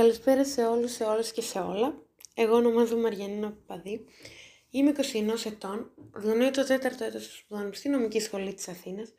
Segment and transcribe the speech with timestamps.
[0.00, 2.02] Καλησπέρα σε όλους, σε όλες και σε όλα.
[2.34, 4.04] Εγώ ονομάζομαι Μαριανίνα Παπαδή.
[4.70, 9.14] Είμαι 21 ετών, διονύω το τέταρτο έτος σπουδών στη νομική σχολή της Αθήνας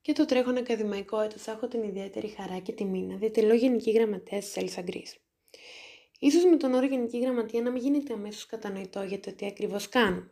[0.00, 4.38] και το τρέχον ακαδημαϊκό έτος έχω την ιδιαίτερη χαρά και τιμή να διατελώ Γενική Γραμματέα
[4.38, 5.16] της Έλσα Γκρις.
[6.18, 9.88] Ίσως με τον όρο Γενική Γραμματεία να μην γίνεται αμέσως κατανοητό για το τι ακριβώς
[9.88, 10.30] κάνω.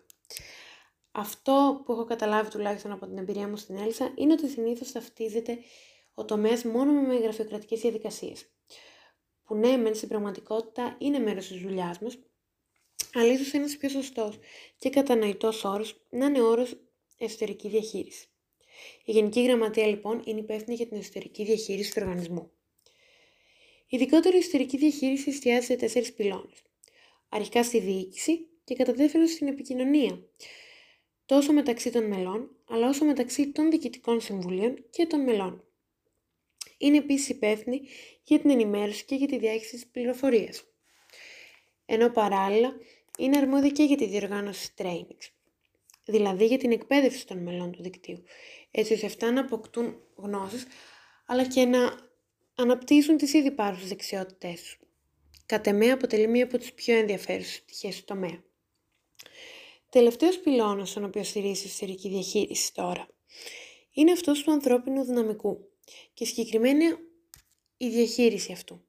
[1.12, 5.59] Αυτό που έχω καταλάβει τουλάχιστον από την εμπειρία μου στην Έλσα είναι ότι συνήθως ταυτίζεται
[6.14, 8.47] ο τομέας μόνο με γραφειοκρατικές διαδικασίες
[9.52, 12.19] που ναι, μεν στην πραγματικότητα είναι μέρος της δουλειάς μας,
[13.15, 14.38] αλλά ίσως ένας πιο σωστός
[14.78, 16.77] και κατανοητός όρος να είναι όρος
[17.19, 18.28] εσωτερική διαχείριση.
[19.05, 22.51] Η Γενική Γραμματεία λοιπόν είναι υπεύθυνη για την εσωτερική διαχείριση του οργανισμού.
[23.88, 26.62] Ειδικότερα η εσωτερική διαχείριση εστιάζει σε τέσσερις πυλώνες.
[27.28, 30.23] Αρχικά στη διοίκηση και κατά δεύτερον στην επικοινωνία,
[31.27, 35.64] τόσο μεταξύ των μελών, αλλά όσο μεταξύ των διοικητικών συμβουλίων και των μελών.
[36.83, 37.80] Είναι επίσης υπεύθυνη
[38.22, 40.64] για την ενημέρωση και για τη διάχυση της πληροφορίας.
[41.86, 42.77] Ενώ παράλληλα
[43.19, 45.28] είναι αρμόδια και για τη διοργάνωση trainings,
[46.05, 48.22] δηλαδή για την εκπαίδευση των μελών του δικτύου,
[48.70, 50.66] έτσι ώστε αυτά να αποκτούν γνώσεις,
[51.27, 51.98] αλλά και να
[52.55, 54.78] αναπτύσσουν τις ήδη υπάρχουσες δεξιότητές τους.
[55.46, 58.42] Κατ' εμέ αποτελεί μία από τις πιο ενδιαφέρουσες πτυχές του τομέα.
[59.89, 63.08] Τελευταίος πυλώνας στον οποίο στηρίζει η εσωτερική διαχείριση τώρα
[63.92, 65.72] είναι αυτός του ανθρώπινου δυναμικού
[66.14, 66.98] και συγκεκριμένα
[67.77, 68.84] η διαχείριση αυτού.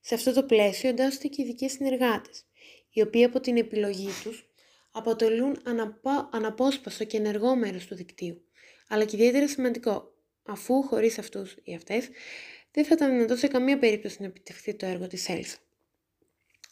[0.00, 2.44] Σε αυτό το πλαίσιο εντάσσονται και ειδικοί συνεργάτες,
[2.90, 4.48] οι οποίοι από την επιλογή τους
[4.90, 6.28] αποτελούν αναπα...
[6.32, 8.44] αναπόσπαστο και ενεργό μέρος του δικτύου,
[8.88, 12.08] αλλά και ιδιαίτερα σημαντικό, αφού χωρίς αυτούς ή αυτές
[12.70, 15.58] δεν θα ήταν δυνατό σε καμία περίπτωση να επιτευχθεί το έργο της ΕΛΣΑ.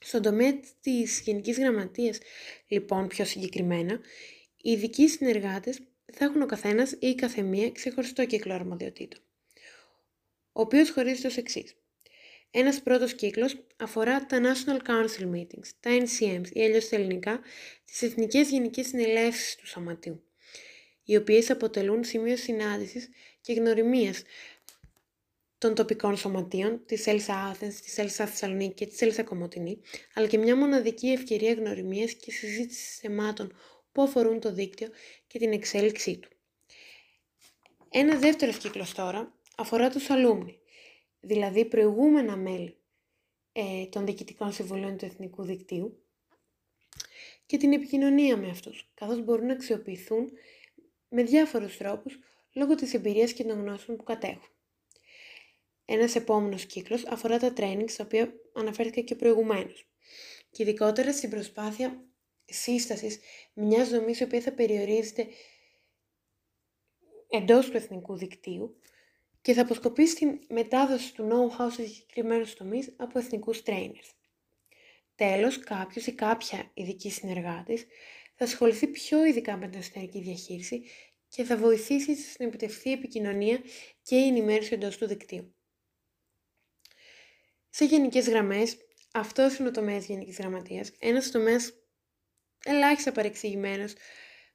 [0.00, 2.18] Στον τομέα της Γενικής Γραμματείας,
[2.68, 4.00] λοιπόν, πιο συγκεκριμένα,
[4.62, 5.78] οι ειδικοί συνεργάτες
[6.12, 9.20] θα έχουν ο καθένας ή η καθεμία ξεχωριστό κύκλο αρμοδιοτήτων
[10.52, 11.76] ο οποίος χωρίζεται ως εξής.
[12.50, 17.40] Ένας πρώτος κύκλος αφορά τα National Council Meetings, τα NCMs ή αλλιώς στα ελληνικά,
[17.84, 20.24] τις Εθνικές Γενικές Συνελεύσεις του Σωματείου,
[21.04, 23.08] οι οποίες αποτελούν σημείο συνάντησης
[23.40, 24.22] και γνωριμίας
[25.58, 29.80] των τοπικών σωματείων, της Έλσας Athens, της Έλσας Θεσσαλονίκη και της Έλσας Κομωτινή,
[30.14, 33.56] αλλά και μια μοναδική ευκαιρία γνωριμίας και συζήτησης θεμάτων
[33.92, 34.88] που αφορούν το δίκτυο
[35.26, 36.28] και την εξέλιξή του.
[37.90, 40.58] Ένα δεύτερος κύκλος τώρα αφορά τους αλούμνη,
[41.20, 42.76] δηλαδή προηγούμενα μέλη
[43.52, 46.02] ε, των διοικητικών συμβουλίων του Εθνικού Δικτύου
[47.46, 50.30] και την επικοινωνία με αυτούς, καθώς μπορούν να αξιοποιηθούν
[51.08, 52.18] με διάφορους τρόπους
[52.52, 54.48] λόγω της εμπειρίας και των γνώσεων που κατέχουν.
[55.84, 59.88] Ένας επόμενος κύκλος αφορά τα training, στα οποία αναφέρθηκα και προηγουμένως,
[60.50, 62.04] και ειδικότερα στην προσπάθεια
[62.44, 63.20] σύστασης
[63.52, 65.26] μιας δομής η οποία θα περιορίζεται
[67.28, 68.76] εντός του εθνικού δικτύου
[69.42, 74.10] και θα αποσκοπεί στη μετάδοση του know-how σε συγκεκριμένους τομείς από εθνικούς trainers.
[75.14, 77.86] Τέλος, κάποιος ή κάποια ειδική συνεργάτης
[78.34, 80.82] θα ασχοληθεί πιο ειδικά με την εσωτερική διαχείριση
[81.28, 83.60] και θα βοηθήσει στην επιτευχθεί επικοινωνία
[84.02, 85.54] και η ενημέρωση εντός του δικτύου.
[87.70, 88.76] Σε γενικές γραμμές,
[89.12, 91.72] αυτός είναι ο τομέας Γενικής Γραμματείας, ένας τομέας
[92.64, 93.92] ελάχιστα παρεξηγημένος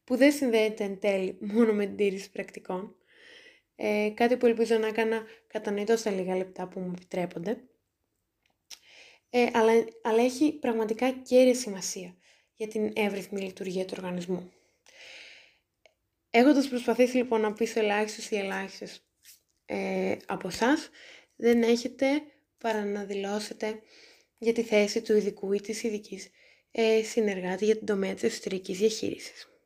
[0.03, 2.95] που δεν συνδέεται εν τέλει μόνο με την τήρηση πρακτικών,
[3.79, 7.57] ε, κάτι που ελπίζω να έκανα κατανοητός στα λίγα λεπτά που μου επιτρέπονται.
[9.29, 9.71] Ε, αλλά,
[10.01, 12.15] αλλά έχει πραγματικά κέρια σημασία
[12.55, 14.51] για την εύρυθμη λειτουργία του οργανισμού.
[16.29, 19.07] Έχοντας προσπαθήσει λοιπόν να πείσω ελάχιστου ή ελάχιστες
[19.65, 20.89] ε, από εσάς,
[21.35, 22.21] δεν έχετε
[22.57, 23.81] παρά να δηλώσετε
[24.37, 26.29] για τη θέση του ειδικού ή της ειδικής
[26.71, 29.56] ε, συνεργάτη για την τομέα της εσωτερικής διαχείρισης.